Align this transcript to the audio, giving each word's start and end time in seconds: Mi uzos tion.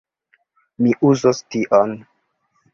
Mi 0.85 0.95
uzos 1.11 1.43
tion. 1.51 1.97